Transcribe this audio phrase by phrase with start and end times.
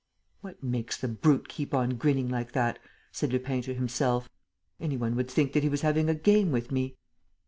[0.39, 2.79] "What makes the brute keep on grinning like that?"
[3.11, 4.27] said Lupin to himself.
[4.79, 6.95] "Any one would think that he was having a game with me."